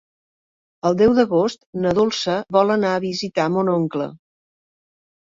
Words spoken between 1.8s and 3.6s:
na Dolça vol anar a visitar